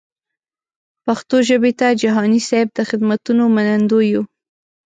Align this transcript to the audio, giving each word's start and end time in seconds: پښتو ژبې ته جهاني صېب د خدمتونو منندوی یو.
پښتو 1.05 1.35
ژبې 1.49 1.71
ته 1.79 1.87
جهاني 2.01 2.41
صېب 2.49 2.67
د 2.77 2.79
خدمتونو 2.89 3.43
منندوی 3.55 4.05
یو. 4.13 4.23